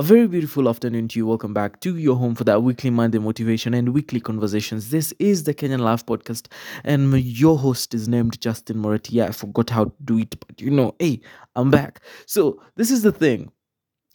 [0.00, 1.26] A very beautiful afternoon to you.
[1.26, 4.90] Welcome back to your home for that weekly Monday motivation and weekly conversations.
[4.90, 6.46] This is the Kenyan Life Podcast,
[6.84, 9.14] and your host is named Justin Moretti.
[9.14, 11.20] Yeah, I forgot how to do it, but you know, hey,
[11.56, 12.00] I'm back.
[12.26, 13.50] So, this is the thing.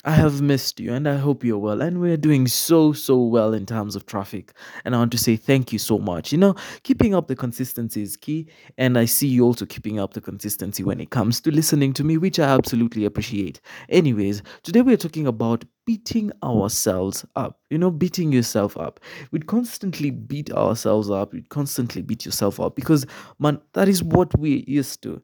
[0.06, 1.82] I have missed you and I hope you're well.
[1.82, 4.52] And we're doing so, so well in terms of traffic.
[4.84, 6.34] And I want to say thank you so much.
[6.34, 8.48] You know, keeping up the consistency is key.
[8.78, 12.04] And I see you also keeping up the consistency when it comes to listening to
[12.04, 13.62] me, which I absolutely appreciate.
[13.88, 17.62] Anyways, today we're talking about beating ourselves up.
[17.70, 19.00] You know, beating yourself up.
[19.32, 21.32] We'd constantly beat ourselves up.
[21.32, 23.06] We'd constantly beat yourself up because,
[23.40, 25.22] man, that is what we're used to.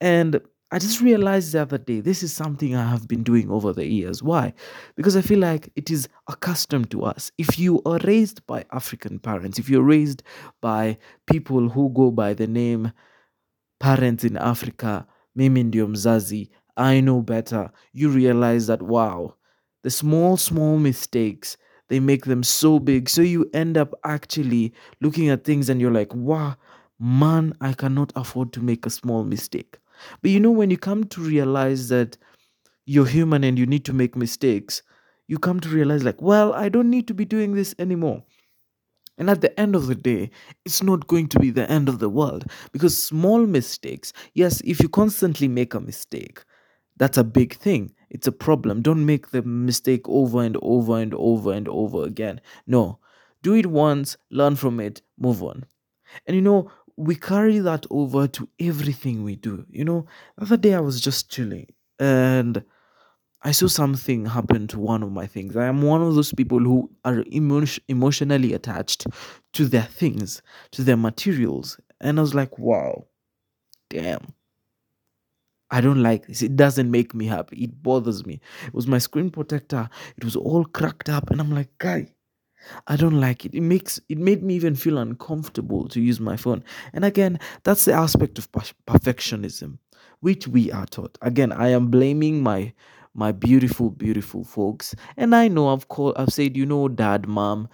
[0.00, 0.40] And
[0.72, 3.86] I just realized the other day this is something I have been doing over the
[3.86, 4.22] years.
[4.22, 4.54] Why?
[4.96, 7.30] Because I feel like it is accustomed to us.
[7.38, 10.22] If you are raised by African parents, if you're raised
[10.62, 10.96] by
[11.26, 12.92] people who go by the name
[13.80, 19.34] parents in Africa, mimi ndio mzazi, I know better, you realize that wow,
[19.82, 21.58] the small, small mistakes,
[21.88, 23.10] they make them so big.
[23.10, 26.56] So you end up actually looking at things and you're like, wow,
[26.98, 29.78] man, I cannot afford to make a small mistake.
[30.20, 32.16] But you know, when you come to realize that
[32.86, 34.82] you're human and you need to make mistakes,
[35.28, 38.24] you come to realize, like, well, I don't need to be doing this anymore.
[39.18, 40.30] And at the end of the day,
[40.64, 44.80] it's not going to be the end of the world because small mistakes, yes, if
[44.80, 46.42] you constantly make a mistake,
[46.96, 47.92] that's a big thing.
[48.10, 48.82] It's a problem.
[48.82, 52.40] Don't make the mistake over and over and over and over again.
[52.66, 52.98] No,
[53.42, 55.64] do it once, learn from it, move on.
[56.26, 59.64] And you know, we carry that over to everything we do.
[59.70, 62.64] You know, the other day I was just chilling and
[63.44, 65.56] I saw something happen to one of my things.
[65.56, 69.06] I am one of those people who are emo- emotionally attached
[69.54, 71.78] to their things, to their materials.
[72.00, 73.06] And I was like, wow,
[73.90, 74.32] damn.
[75.70, 76.42] I don't like this.
[76.42, 77.64] It doesn't make me happy.
[77.64, 78.40] It bothers me.
[78.66, 79.88] It was my screen protector.
[80.16, 81.30] It was all cracked up.
[81.30, 82.12] And I'm like, guy,
[82.86, 83.54] I don't like it.
[83.54, 86.62] It makes it made me even feel uncomfortable to use my phone.
[86.92, 89.78] And again, that's the aspect of per- perfectionism
[90.20, 91.18] which we are taught.
[91.22, 92.72] Again, I am blaming my
[93.14, 94.94] my beautiful beautiful folks.
[95.16, 97.68] And I know I've called I've said, you know, dad, mom,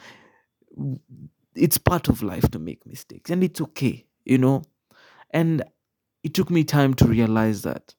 [1.54, 4.62] it's part of life to make mistakes and it's okay, you know?
[5.30, 5.64] And
[6.24, 7.94] it took me time to realize that.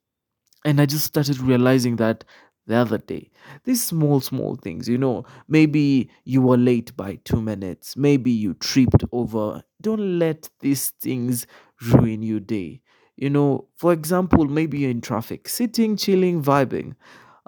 [0.65, 2.25] And I just started realizing that
[2.69, 3.29] the other day.
[3.65, 8.53] These small, small things, you know, maybe you were late by two minutes, maybe you
[8.55, 9.63] tripped over.
[9.81, 11.47] Don't let these things
[11.81, 12.81] ruin your day.
[13.17, 16.95] You know, for example, maybe you're in traffic, sitting, chilling, vibing.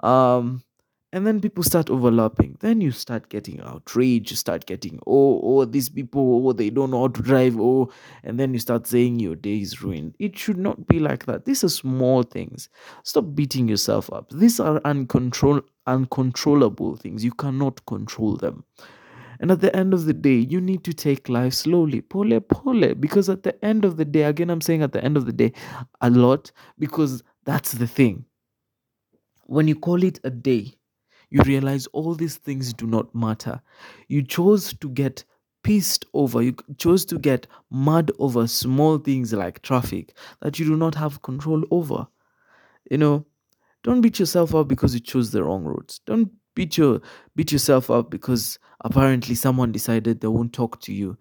[0.02, 0.62] Um,
[1.12, 2.56] and then people start overlapping.
[2.60, 4.30] Then you start getting outraged.
[4.30, 7.60] You start getting, oh, oh, these people, oh, they don't know how to drive.
[7.60, 7.92] Oh,
[8.24, 10.14] and then you start saying your day is ruined.
[10.18, 11.44] It should not be like that.
[11.44, 12.70] These are small things.
[13.02, 14.30] Stop beating yourself up.
[14.30, 17.22] These are uncontrol- uncontrollable things.
[17.22, 18.64] You cannot control them.
[19.38, 22.94] And at the end of the day, you need to take life slowly, pole pole.
[22.94, 25.32] Because at the end of the day, again, I'm saying at the end of the
[25.32, 25.52] day,
[26.00, 28.24] a lot, because that's the thing.
[29.46, 30.74] When you call it a day,
[31.32, 33.60] you realize all these things do not matter.
[34.08, 35.24] You chose to get
[35.64, 40.76] pissed over, you chose to get mad over small things like traffic that you do
[40.76, 42.06] not have control over.
[42.90, 43.26] You know,
[43.82, 46.00] don't beat yourself up because you chose the wrong route.
[46.06, 47.00] Don't beat your
[47.36, 51.16] beat yourself up because apparently someone decided they won't talk to you.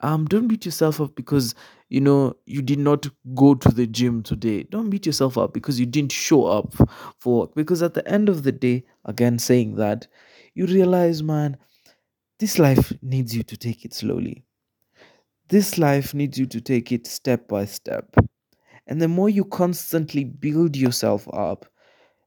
[0.00, 1.54] Um, don't beat yourself up because
[1.88, 4.64] you know you did not go to the gym today.
[4.64, 6.74] Don't beat yourself up because you didn't show up
[7.18, 7.54] for work.
[7.54, 10.06] Because at the end of the day, again saying that,
[10.54, 11.56] you realize, man,
[12.38, 14.44] this life needs you to take it slowly.
[15.48, 18.14] This life needs you to take it step by step.
[18.86, 21.66] And the more you constantly build yourself up,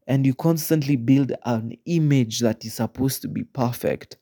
[0.08, 4.18] and you constantly build an image that is supposed to be perfect,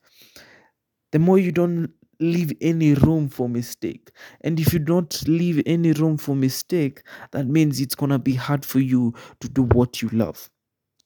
[1.12, 4.10] the more you don't leave any room for mistake.
[4.40, 7.02] And if you don't leave any room for mistake,
[7.32, 10.50] that means it's gonna be hard for you to do what you love.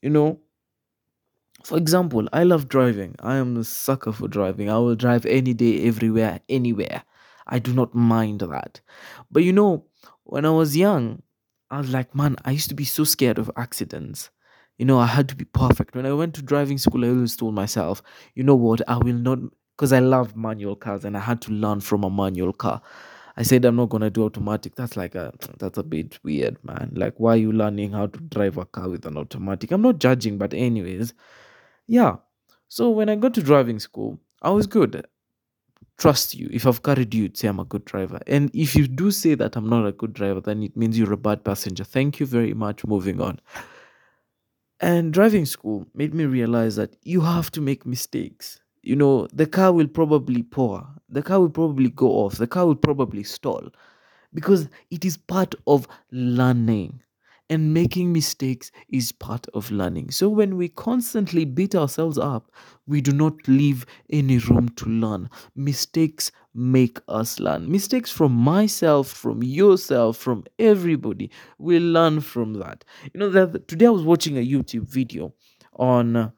[0.02, 0.40] You know,
[1.64, 3.14] for example, I love driving.
[3.20, 4.70] I am a sucker for driving.
[4.70, 7.02] I will drive any day, everywhere, anywhere.
[7.46, 8.80] I do not mind that.
[9.30, 9.84] But you know,
[10.24, 11.22] when I was young,
[11.70, 14.30] I was like, man, I used to be so scared of accidents.
[14.80, 15.94] You know, I had to be perfect.
[15.94, 18.02] When I went to driving school, I always told myself,
[18.34, 19.38] you know what, I will not,
[19.76, 22.80] because I love manual cars and I had to learn from a manual car.
[23.36, 24.76] I said I'm not gonna do automatic.
[24.76, 26.92] That's like a that's a bit weird, man.
[26.94, 29.70] Like why are you learning how to drive a car with an automatic?
[29.70, 31.12] I'm not judging, but anyways,
[31.86, 32.16] yeah.
[32.68, 35.06] So when I got to driving school, I was good.
[35.98, 36.48] Trust you.
[36.50, 38.20] If I've carried you, say I'm a good driver.
[38.26, 41.12] And if you do say that I'm not a good driver, then it means you're
[41.12, 41.84] a bad passenger.
[41.84, 42.86] Thank you very much.
[42.86, 43.40] Moving on.
[44.80, 48.60] And driving school made me realize that you have to make mistakes.
[48.82, 52.66] You know, the car will probably pour, the car will probably go off, the car
[52.66, 53.68] will probably stall
[54.32, 57.02] because it is part of learning.
[57.50, 60.12] And making mistakes is part of learning.
[60.12, 62.52] So when we constantly beat ourselves up,
[62.86, 65.28] we do not leave any room to learn.
[65.56, 67.70] Mistakes make us learn.
[67.70, 71.30] Mistakes from myself, from yourself, from everybody.
[71.58, 72.84] We learn from that.
[73.12, 75.34] You know that today I was watching a YouTube video
[75.74, 76.30] on uh,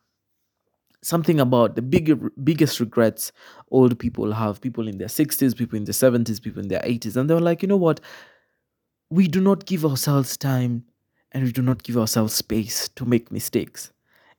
[1.03, 3.33] something about the bigger biggest regrets
[3.71, 7.17] old people have people in their 60s people in their 70s people in their 80s
[7.17, 8.01] and they were like you know what
[9.11, 10.85] we do not give ourselves time
[11.33, 13.93] and we do not give ourselves space to make mistakes.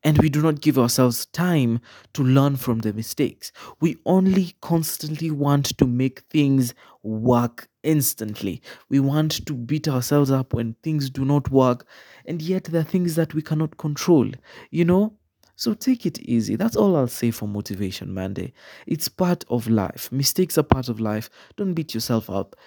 [0.05, 1.79] And we do not give ourselves time
[2.13, 3.53] to learn from the mistakes.
[3.79, 6.73] We only constantly want to make things
[7.03, 8.61] work instantly.
[8.89, 11.87] We want to beat ourselves up when things do not work.
[12.25, 14.29] And yet, there are things that we cannot control,
[14.71, 15.13] you know?
[15.55, 16.57] So take it easy.
[16.57, 18.51] That's all I'll say for Motivation Monday.
[18.87, 20.11] It's part of life.
[20.11, 21.29] Mistakes are part of life.
[21.55, 22.57] Don't beat yourself up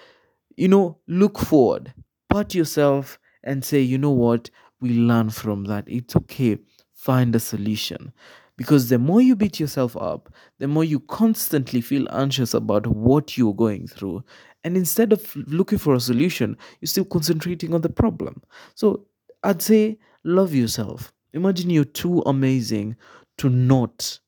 [0.57, 1.93] you know, look forward,
[2.29, 4.49] pat yourself and say, you know what,
[4.81, 5.85] we learn from that.
[5.87, 6.57] It's okay.
[6.93, 8.11] Find a solution.
[8.57, 13.37] Because the more you beat yourself up, the more you constantly feel anxious about what
[13.37, 14.23] you're going through.
[14.63, 18.41] And instead of looking for a solution, you're still concentrating on the problem.
[18.75, 19.05] So
[19.43, 21.13] I'd say, love yourself.
[21.33, 22.95] Imagine you're too amazing
[23.37, 24.19] to not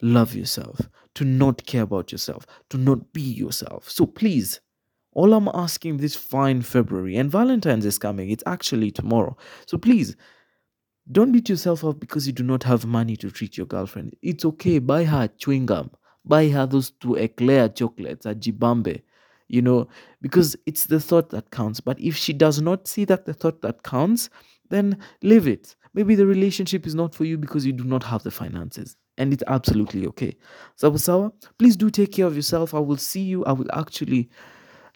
[0.00, 0.80] love yourself,
[1.16, 3.90] to not care about yourself, to not be yourself.
[3.90, 4.60] So please,
[5.12, 9.36] all I'm asking this fine February, and Valentine's is coming, it's actually tomorrow.
[9.66, 10.16] So please,
[11.10, 14.16] don't beat yourself up because you do not have money to treat your girlfriend.
[14.22, 15.90] It's okay, buy her chewing gum,
[16.24, 19.02] buy her those two eclair chocolates, a jibambe,
[19.48, 19.88] you know,
[20.20, 21.80] because it's the thought that counts.
[21.80, 24.30] But if she does not see that the thought that counts,
[24.70, 25.76] then leave it.
[25.94, 28.96] Maybe the relationship is not for you because you do not have the finances.
[29.18, 30.34] And it's absolutely okay.
[30.76, 32.72] Sawa sawa, please do take care of yourself.
[32.72, 33.44] I will see you.
[33.44, 34.30] I will actually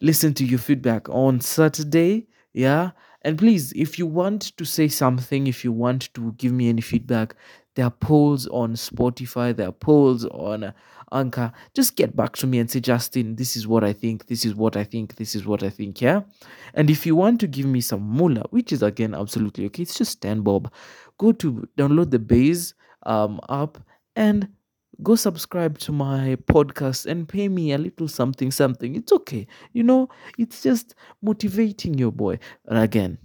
[0.01, 2.27] listen to your feedback on Saturday.
[2.53, 2.91] Yeah.
[3.23, 6.81] And please, if you want to say something, if you want to give me any
[6.81, 7.35] feedback,
[7.75, 10.73] there are polls on Spotify, there are polls on
[11.13, 11.53] Anchor.
[11.75, 14.55] Just get back to me and say, Justin, this is what I think, this is
[14.55, 16.01] what I think, this is what I think.
[16.01, 16.23] Yeah.
[16.75, 19.99] And if you want to give me some moolah, which is again absolutely okay, it's
[19.99, 20.73] just 10 bob,
[21.19, 23.79] go to download the Base um, app
[24.15, 24.49] and
[25.03, 28.95] go subscribe to my podcast and pay me a little something something.
[28.95, 29.47] It's okay.
[29.73, 30.09] You know
[30.39, 32.39] it's just motivating your boy.
[32.67, 33.19] And again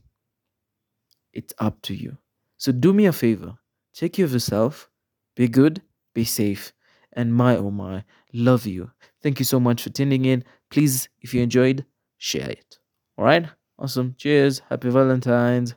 [1.34, 2.18] it's up to you.
[2.58, 3.54] So do me a favor.
[3.94, 4.90] Take care of yourself.
[5.36, 5.82] Be good.
[6.14, 6.74] Be safe.
[7.14, 8.04] And my oh my
[8.34, 8.92] love you.
[9.22, 10.44] Thank you so much for tuning in.
[10.70, 11.86] Please if you enjoyed
[12.18, 12.80] share it.
[13.18, 13.48] All right?
[13.80, 14.16] Awesome.
[14.18, 14.62] Cheers.
[14.70, 15.76] Happy valentine's